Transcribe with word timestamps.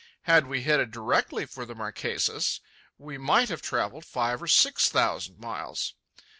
Had 0.23 0.47
we 0.47 0.63
headed 0.63 0.89
directly 0.89 1.45
for 1.45 1.63
the 1.63 1.75
Marquesas, 1.75 2.59
we 2.97 3.19
might 3.19 3.49
have 3.49 3.61
travelled 3.61 4.03
five 4.03 4.41
or 4.41 4.47
six 4.47 4.89
thousand 4.89 5.37
miles. 5.37 5.93